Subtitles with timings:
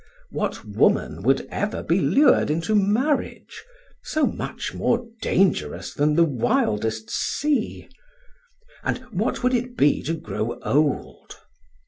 [0.31, 3.63] What woman would ever be lured into marriage,
[4.01, 7.87] so much more dangerous than the wildest sea?
[8.83, 11.35] And what would it be to grow old?